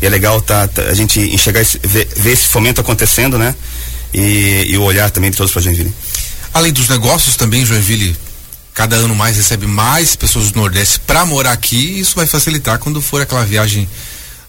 e 0.00 0.06
é 0.06 0.08
legal 0.08 0.40
tá, 0.40 0.68
tá, 0.68 0.82
a 0.82 0.94
gente 0.94 1.18
enxergar 1.20 1.60
esse, 1.60 1.80
ver, 1.82 2.06
ver, 2.14 2.30
esse 2.30 2.46
fomento 2.46 2.80
acontecendo, 2.80 3.36
né? 3.36 3.52
E, 4.12 4.66
e 4.68 4.78
o 4.78 4.82
olhar 4.82 5.10
também 5.10 5.32
de 5.32 5.36
todos 5.36 5.52
para 5.52 5.60
Joinville. 5.60 5.92
Além 6.52 6.72
dos 6.72 6.88
negócios 6.88 7.34
também, 7.34 7.66
Joinville 7.66 8.16
cada 8.72 8.94
ano 8.94 9.14
mais 9.14 9.36
recebe 9.36 9.66
mais 9.66 10.14
pessoas 10.14 10.52
do 10.52 10.60
Nordeste 10.60 11.00
para 11.00 11.26
morar 11.26 11.50
aqui, 11.50 11.76
e 11.76 12.00
isso 12.00 12.14
vai 12.14 12.26
facilitar 12.26 12.78
quando 12.78 13.00
for 13.00 13.20
aquela 13.20 13.44
viagem 13.44 13.88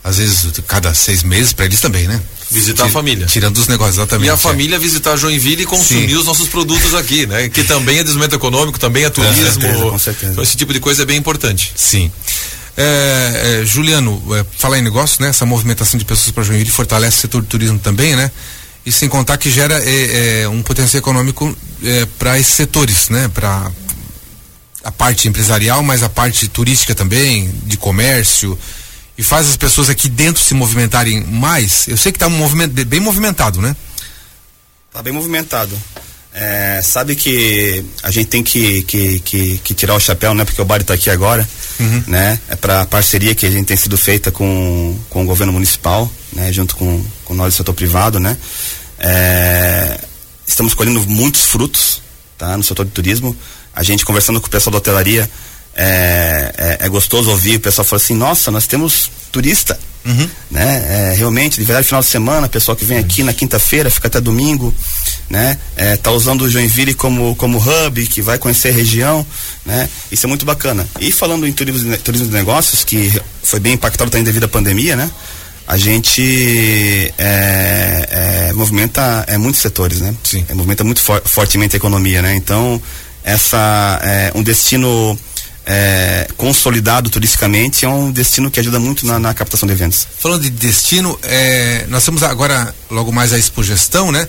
às 0.06 0.18
vezes 0.18 0.52
cada 0.68 0.94
seis 0.94 1.24
meses 1.24 1.52
para 1.52 1.66
eles 1.66 1.82
também, 1.82 2.08
né? 2.08 2.22
Visitar 2.52 2.86
a 2.86 2.90
família. 2.90 3.26
Tirando 3.26 3.58
os 3.58 3.68
negócios, 3.68 3.98
exatamente. 3.98 4.28
E 4.28 4.30
a 4.30 4.36
é. 4.36 4.38
família 4.38 4.78
visitar 4.78 5.18
Joinville 5.18 5.64
e 5.64 5.66
consumir 5.66 6.10
Sim. 6.10 6.16
os 6.16 6.26
nossos 6.28 6.48
produtos 6.48 6.94
aqui, 6.94 7.26
né? 7.26 7.50
Que 7.50 7.64
também 7.64 7.98
é 7.98 8.04
desenvolvimento 8.04 8.36
econômico, 8.36 8.78
também 8.78 9.04
é 9.04 9.10
turismo. 9.10 9.36
Com 9.36 9.62
certeza, 9.62 9.90
com 9.90 10.00
certeza. 10.00 10.32
Então 10.32 10.44
esse 10.44 10.56
tipo 10.56 10.72
de 10.72 10.80
coisa 10.80 11.02
é 11.02 11.06
bem 11.08 11.18
importante. 11.18 11.74
Sim. 11.76 12.12
É, 12.78 13.62
é, 13.64 13.66
Juliano, 13.66 14.22
é, 14.36 14.46
falar 14.60 14.78
em 14.78 14.84
negócio, 14.84 15.24
né? 15.24 15.30
Essa 15.30 15.44
movimentação 15.44 15.98
de 15.98 16.06
pessoas 16.06 16.30
para 16.30 16.44
Joinville 16.44 16.70
fortalece 16.70 17.18
o 17.18 17.22
setor 17.22 17.42
do 17.42 17.48
turismo 17.48 17.80
também, 17.80 18.16
né? 18.16 18.30
E 18.86 18.92
sem 18.92 19.10
contar 19.10 19.38
que 19.38 19.50
gera 19.50 19.82
é, 19.84 20.44
é, 20.44 20.48
um 20.48 20.62
potencial 20.62 21.00
econômico 21.00 21.58
é, 21.84 22.06
para 22.20 22.38
esses 22.38 22.54
setores, 22.54 23.10
né? 23.10 23.28
Para 23.34 23.72
a 24.84 24.92
parte 24.92 25.28
empresarial, 25.28 25.82
mas 25.82 26.04
a 26.04 26.10
parte 26.10 26.48
turística 26.48 26.94
também, 26.94 27.52
de 27.66 27.76
comércio, 27.76 28.56
e 29.18 29.24
faz 29.24 29.50
as 29.50 29.58
pessoas 29.58 29.90
aqui 29.90 30.10
dentro 30.10 30.42
se 30.42 30.54
movimentarem 30.54 31.24
mais. 31.24 31.88
Eu 31.88 31.98
sei 31.98 32.12
que 32.12 32.18
está 32.18 32.28
um 32.28 32.32
movimento 32.32 32.74
bem 32.86 33.00
movimentado, 33.00 33.62
né? 33.62 33.76
Está 34.90 35.02
bem 35.02 35.14
movimentado. 35.14 35.78
É, 36.38 36.82
sabe 36.84 37.16
que 37.16 37.86
a 38.04 38.12
gente 38.12 38.28
tem 38.28 38.44
que, 38.44 38.84
que, 38.84 39.20
que, 39.20 39.58
que, 39.60 39.74
tirar 39.74 39.96
o 39.96 40.00
chapéu, 40.02 40.34
né? 40.34 40.44
Porque 40.44 40.62
o 40.62 40.66
Bari 40.66 40.82
está 40.82 40.94
aqui 40.94 41.10
agora, 41.10 41.48
uhum. 41.80 42.04
né? 42.08 42.38
É 42.50 42.58
para 42.58 42.82
a 42.82 42.86
parceria 42.86 43.34
que 43.34 43.46
a 43.46 43.50
gente 43.50 43.66
tem 43.66 43.78
sido 43.78 43.98
feita 43.98 44.32
com, 44.32 45.00
com 45.10 45.24
o 45.24 45.26
governo 45.26 45.54
municipal, 45.54 46.12
né? 46.34 46.52
Junto 46.52 46.76
com, 46.76 47.02
com 47.24 47.34
nós 47.34 47.54
do 47.54 47.58
setor 47.58 47.74
privado, 47.74 48.20
né? 48.20 48.36
É, 49.00 49.98
estamos 50.46 50.74
colhendo 50.74 51.02
muitos 51.08 51.46
frutos, 51.46 52.02
tá? 52.38 52.58
No 52.58 52.64
setor 52.64 52.86
de 52.86 52.92
turismo. 52.92 53.34
A 53.74 53.82
gente 53.82 54.04
conversando 54.04 54.42
com 54.42 54.48
o 54.48 54.50
pessoal 54.50 54.72
da 54.74 54.80
hotelaria, 54.80 55.30
é, 55.76 56.54
é, 56.58 56.86
é 56.86 56.90
gostoso 56.90 57.30
ouvir 57.30 57.58
o 57.58 57.60
pessoal 57.60 57.86
falar 57.86 58.02
assim, 58.02 58.16
nossa, 58.16 58.50
nós 58.52 58.66
temos 58.68 59.12
turista, 59.32 59.78
Uhum. 60.06 60.30
Né? 60.52 60.86
É, 60.88 61.16
realmente, 61.18 61.60
de 61.60 61.66
verdade, 61.66 61.88
final 61.88 62.02
de 62.02 62.08
semana, 62.08 62.48
pessoal 62.48 62.76
que 62.76 62.86
vem 62.86 63.00
aqui 63.00 63.24
na 63.24 63.34
quinta-feira, 63.34 63.90
fica 63.90 64.08
até 64.08 64.22
domingo, 64.22 64.72
né? 65.28 65.58
É, 65.76 65.98
tá 65.98 66.12
usando 66.12 66.44
o 66.44 66.50
Joinville 66.50 66.94
como, 66.94 67.36
como 67.36 67.58
hub, 67.58 68.06
que 68.06 68.22
vai 68.22 68.38
conhecer 68.38 68.70
a 68.70 68.72
região, 68.72 69.26
né? 69.66 69.90
Isso 70.12 70.28
é 70.28 70.30
muito 70.30 70.46
bacana. 70.46 70.88
E 71.00 71.12
falando 71.12 71.48
em 71.48 71.52
turismo, 71.52 71.98
turismo 71.98 72.28
de 72.28 72.34
negócios, 72.34 72.84
que 72.84 73.20
foi 73.42 73.60
bem 73.60 73.74
impactado 73.74 74.12
também 74.12 74.24
devido 74.24 74.44
à 74.44 74.48
pandemia, 74.48 74.96
né? 74.96 75.10
A 75.68 75.76
gente 75.76 77.12
é, 77.18 78.50
é, 78.50 78.54
movimenta 78.54 79.26
é, 79.28 79.40
muitos 79.40 79.60
setores, 79.60 80.02
né? 80.02 80.14
Sim. 80.24 80.46
É, 80.48 80.54
movimenta 80.54 80.84
muito 80.84 81.02
for, 81.02 81.20
fortemente 81.26 81.76
a 81.76 81.78
economia, 81.78 82.22
né? 82.22 82.36
Então, 82.36 82.80
essa 83.24 84.00
é 84.04 84.32
um 84.36 84.44
destino 84.44 85.18
é, 85.66 86.28
consolidado 86.38 87.10
turisticamente, 87.10 87.86
é 87.86 87.90
um 87.90 88.12
destino 88.12 88.52
que 88.52 88.60
ajuda 88.60 88.80
muito 88.80 89.06
na, 89.06 89.18
na 89.18 89.34
captação 89.34 89.66
de 89.66 89.74
eventos. 89.74 90.08
Falando 90.20 90.44
de 90.44 90.50
destino, 90.52 91.18
é, 91.24 91.86
nós 91.90 92.06
temos 92.06 92.22
agora 92.22 92.74
logo 92.90 93.12
mais 93.12 93.34
a 93.34 93.40
Expogestão, 93.40 94.12
né? 94.12 94.28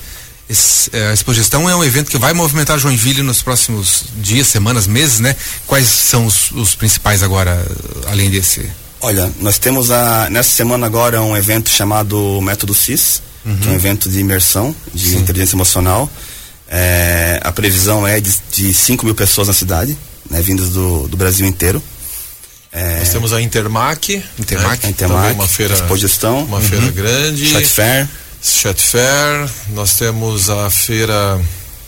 Esse, 0.48 0.88
é, 0.92 1.08
a 1.08 1.12
Expogestão 1.12 1.68
é 1.68 1.76
um 1.76 1.84
evento 1.84 2.10
que 2.10 2.16
vai 2.16 2.32
movimentar 2.32 2.78
Joinville 2.78 3.22
nos 3.22 3.42
próximos 3.42 4.04
dias, 4.16 4.46
semanas, 4.46 4.86
meses, 4.86 5.20
né? 5.20 5.36
Quais 5.66 5.88
são 5.88 6.24
os, 6.24 6.50
os 6.52 6.74
principais 6.74 7.22
agora, 7.22 7.66
além 8.06 8.30
desse? 8.30 8.70
Olha, 9.00 9.30
nós 9.40 9.58
temos 9.58 9.90
a, 9.90 10.30
nessa 10.30 10.50
semana 10.50 10.86
agora 10.86 11.20
um 11.20 11.36
evento 11.36 11.68
chamado 11.68 12.40
Método 12.40 12.72
CIS, 12.72 13.20
uhum. 13.44 13.56
que 13.58 13.68
é 13.68 13.70
um 13.72 13.74
evento 13.74 14.08
de 14.08 14.18
imersão, 14.20 14.74
de 14.94 15.10
Sim. 15.10 15.18
inteligência 15.18 15.54
emocional. 15.54 16.10
É, 16.68 17.40
a 17.44 17.52
previsão 17.52 18.06
é 18.06 18.20
de, 18.20 18.34
de 18.50 18.72
5 18.72 19.04
mil 19.04 19.14
pessoas 19.14 19.48
na 19.48 19.54
cidade 19.54 19.96
né, 20.30 20.40
vindas 20.40 20.70
do, 20.70 21.08
do 21.08 21.16
Brasil 21.16 21.46
inteiro. 21.46 21.82
É, 22.72 22.98
Nós 22.98 23.08
temos 23.08 23.32
a 23.32 23.40
Intermac, 23.40 24.22
Intermac, 24.38 24.84
né, 24.84 24.90
Intermac 24.90 25.34
uma 25.34 25.48
feira, 25.48 25.74
Exposição, 25.74 26.44
uma 26.44 26.58
uhum. 26.58 26.62
feira 26.62 26.90
grande, 26.90 27.46
Chat 27.46 27.66
Fair, 27.66 28.08
Chat 28.42 28.82
Fair. 28.82 29.48
Nós 29.70 29.96
temos 29.96 30.50
a 30.50 30.68
feira 30.68 31.40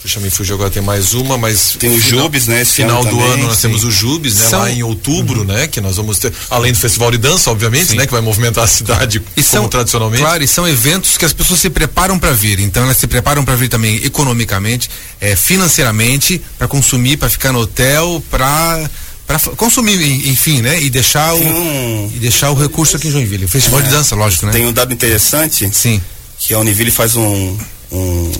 Deixa 0.08 0.20
me 0.20 0.30
fugir 0.30 0.54
agora, 0.54 0.70
tem 0.70 0.80
mais 0.80 1.12
uma, 1.12 1.36
mas. 1.36 1.76
Tem 1.78 1.90
o 1.90 2.00
Jubes, 2.00 2.46
né? 2.46 2.62
Esse 2.62 2.72
final 2.72 3.02
ano 3.02 3.10
do 3.10 3.16
também, 3.18 3.32
ano 3.34 3.42
nós 3.48 3.56
sim. 3.56 3.68
temos 3.68 3.84
o 3.84 3.90
Jubes, 3.90 4.36
né? 4.36 4.46
São... 4.46 4.60
Lá 4.60 4.70
em 4.70 4.82
outubro, 4.82 5.40
uhum. 5.40 5.46
né? 5.46 5.66
Que 5.66 5.82
nós 5.82 5.98
vamos 5.98 6.18
ter, 6.18 6.32
além 6.48 6.72
do 6.72 6.78
festival 6.78 7.10
de 7.10 7.18
dança, 7.18 7.50
obviamente, 7.50 7.88
sim. 7.88 7.96
né? 7.96 8.06
Que 8.06 8.12
vai 8.12 8.22
movimentar 8.22 8.64
a 8.64 8.66
cidade 8.66 9.18
e 9.36 9.42
como 9.42 9.46
são, 9.46 9.68
tradicionalmente. 9.68 10.22
Claro, 10.22 10.42
e 10.42 10.48
são 10.48 10.66
eventos 10.66 11.18
que 11.18 11.26
as 11.26 11.34
pessoas 11.34 11.60
se 11.60 11.68
preparam 11.68 12.18
para 12.18 12.32
vir. 12.32 12.58
Então 12.58 12.84
elas 12.84 12.96
se 12.96 13.06
preparam 13.06 13.44
para 13.44 13.54
vir 13.54 13.68
também 13.68 13.96
economicamente, 13.96 14.88
é, 15.20 15.36
financeiramente, 15.36 16.40
para 16.56 16.66
consumir, 16.66 17.18
para 17.18 17.28
ficar 17.28 17.52
no 17.52 17.58
hotel, 17.58 18.24
para 18.30 18.88
para 19.26 19.38
consumir, 19.56 20.00
enfim, 20.26 20.62
né? 20.62 20.80
E 20.80 20.88
deixar 20.88 21.34
o 21.34 21.38
um, 21.38 22.10
e 22.14 22.18
deixar 22.18 22.50
o 22.50 22.54
recurso 22.54 22.96
aqui 22.96 23.08
em 23.08 23.10
Joinville. 23.10 23.44
O 23.44 23.48
festival 23.48 23.80
é, 23.80 23.82
de 23.82 23.90
dança, 23.90 24.16
lógico, 24.16 24.46
né? 24.46 24.52
Tem 24.52 24.64
um 24.64 24.72
dado 24.72 24.90
interessante. 24.90 25.68
Sim. 25.70 26.00
Que 26.38 26.54
a 26.54 26.58
Univille 26.60 26.90
faz 26.90 27.14
um, 27.14 27.58
um 27.92 28.32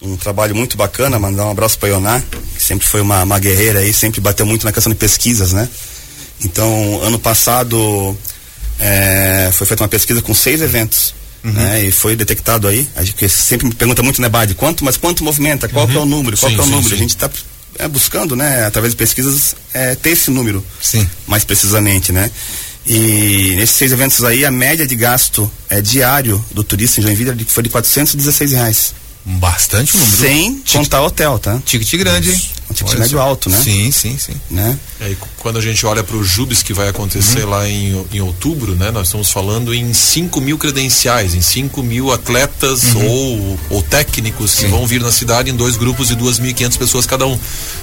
um 0.00 0.16
trabalho 0.16 0.54
muito 0.54 0.76
bacana, 0.76 1.18
mandar 1.18 1.46
um 1.46 1.50
abraço 1.50 1.78
para 1.78 1.88
Ioná, 1.88 2.22
que 2.56 2.62
sempre 2.62 2.86
foi 2.86 3.00
uma, 3.00 3.22
uma 3.22 3.38
guerreira 3.38 3.80
aí, 3.80 3.92
sempre 3.92 4.20
bateu 4.20 4.46
muito 4.46 4.64
na 4.64 4.72
questão 4.72 4.92
de 4.92 4.98
pesquisas, 4.98 5.52
né? 5.52 5.68
Então, 6.44 7.00
ano 7.02 7.18
passado 7.18 8.16
é, 8.78 9.50
foi 9.52 9.66
feita 9.66 9.82
uma 9.82 9.88
pesquisa 9.88 10.22
com 10.22 10.32
seis 10.32 10.60
eventos. 10.60 11.14
Uhum. 11.42 11.52
Né? 11.52 11.84
E 11.84 11.92
foi 11.92 12.16
detectado 12.16 12.66
aí, 12.66 12.88
a 12.96 13.04
gente 13.04 13.28
sempre 13.28 13.68
me 13.68 13.74
pergunta 13.74 14.02
muito, 14.02 14.20
né, 14.20 14.28
Bade, 14.28 14.54
quanto, 14.54 14.84
mas 14.84 14.96
quanto 14.96 15.22
movimenta, 15.22 15.68
qual 15.68 15.86
uhum. 15.86 15.94
é 15.94 15.98
o 15.98 16.04
número, 16.04 16.36
qual 16.36 16.50
sim, 16.50 16.58
é 16.58 16.60
o 16.60 16.64
sim, 16.64 16.70
número? 16.70 16.88
Sim. 16.88 16.94
A 16.94 16.98
gente 16.98 17.10
está 17.10 17.30
é, 17.78 17.86
buscando, 17.86 18.34
né, 18.34 18.64
através 18.66 18.92
de 18.92 18.96
pesquisas, 18.96 19.54
é, 19.72 19.94
ter 19.94 20.10
esse 20.10 20.30
número 20.30 20.64
sim. 20.80 21.08
mais 21.26 21.44
precisamente, 21.44 22.10
né? 22.10 22.30
E 22.84 23.54
nesses 23.56 23.76
seis 23.76 23.92
eventos 23.92 24.24
aí, 24.24 24.44
a 24.44 24.50
média 24.50 24.86
de 24.86 24.96
gasto 24.96 25.50
é, 25.68 25.80
diário 25.80 26.42
do 26.50 26.64
turista 26.64 27.00
em 27.00 27.02
Joinville 27.02 27.44
foi 27.46 27.62
de 27.62 27.68
416 27.68 28.52
reais. 28.52 28.94
Bastante 29.30 29.94
número. 29.94 30.16
Sem 30.16 30.62
contar 30.72 31.02
hotel, 31.02 31.38
tá? 31.38 31.60
Ticket 31.62 32.00
grande. 32.00 32.30
Um 32.70 32.72
ticket 32.72 32.92
olha 32.92 33.00
médio 33.00 33.18
só. 33.18 33.24
alto, 33.24 33.50
né? 33.50 33.60
Sim, 33.62 33.92
sim, 33.92 34.16
sim. 34.16 34.32
Né? 34.50 34.78
É, 35.02 35.14
quando 35.36 35.58
a 35.58 35.60
gente 35.60 35.84
olha 35.84 36.02
para 36.02 36.16
o 36.16 36.24
Jubes 36.24 36.62
que 36.62 36.72
vai 36.72 36.88
acontecer 36.88 37.44
uhum. 37.44 37.50
lá 37.50 37.68
em, 37.68 38.06
em 38.10 38.20
outubro, 38.22 38.74
né? 38.74 38.90
Nós 38.90 39.08
estamos 39.08 39.30
falando 39.30 39.74
em 39.74 39.92
5 39.92 40.40
mil 40.40 40.56
credenciais, 40.56 41.34
em 41.34 41.42
5 41.42 41.82
mil 41.82 42.10
atletas 42.10 42.94
uhum. 42.94 43.06
ou, 43.06 43.60
ou 43.68 43.82
técnicos 43.82 44.50
sim. 44.52 44.64
que 44.64 44.70
vão 44.70 44.86
vir 44.86 45.02
na 45.02 45.12
cidade 45.12 45.50
em 45.50 45.54
dois 45.54 45.76
grupos 45.76 46.08
de 46.08 46.16
2.500 46.16 46.78
pessoas 46.78 47.04
cada 47.04 47.26
um. 47.26 47.38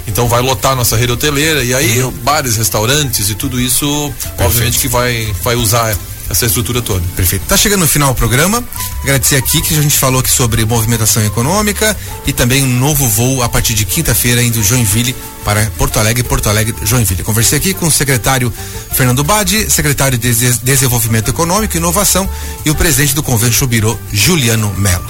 Então 0.08 0.28
vai 0.28 0.42
lotar 0.42 0.76
nossa 0.76 0.98
rede 0.98 1.12
hoteleira 1.12 1.64
e 1.64 1.76
aí 1.76 2.02
uhum. 2.02 2.10
bares, 2.10 2.58
restaurantes 2.58 3.30
e 3.30 3.36
tudo 3.36 3.62
isso, 3.62 3.86
Perfeito. 3.86 4.44
obviamente 4.44 4.80
que 4.80 4.88
vai, 4.88 5.32
vai 5.44 5.56
usar 5.56 5.96
essa 6.30 6.46
estrutura 6.46 6.82
toda. 6.82 7.04
Perfeito. 7.16 7.46
Tá 7.46 7.58
chegando 7.58 7.82
no 7.82 7.88
final 7.88 8.14
do 8.14 8.18
programa. 8.18 8.64
Agradecer 9.04 9.36
aqui 9.36 9.62
que 9.62 9.78
a 9.78 9.82
gente 9.82 9.98
falou 9.98 10.20
aqui 10.20 10.30
sobre 10.30 10.66
movimentação 10.66 11.24
econômica 11.26 11.96
e 12.26 12.34
também 12.34 12.64
um 12.64 12.80
novo 12.80 13.08
voo 13.08 13.42
a 13.44 13.50
partir 13.50 13.74
de 13.74 13.86
quinta-feira 13.86 14.42
indo 14.42 14.62
Joinville 14.64 15.16
para 15.44 15.66
Porto 15.78 16.00
Alegre, 16.00 16.24
Porto 16.24 16.50
Alegre, 16.50 16.76
Joinville. 16.84 17.24
Conversei 17.24 17.60
aqui 17.60 17.74
com 17.74 17.86
o 17.86 17.92
secretário 17.92 18.52
Fernando 18.92 19.24
Badi, 19.24 19.70
secretário 19.70 20.18
de 20.18 20.34
Desenvolvimento 20.64 21.30
Econômico 21.30 21.76
e 21.76 21.78
Inovação 21.78 22.28
e 22.66 22.72
o 22.72 22.76
presidente 22.76 23.14
do 23.14 23.22
Convênio 23.22 23.54
Chubirô, 23.54 23.98
Juliano 24.12 24.74
Melo. 24.78 25.06